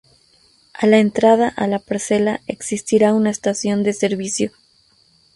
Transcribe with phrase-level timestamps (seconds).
[0.73, 4.51] A la entrada a la parcela existirá una Estación de Servicio.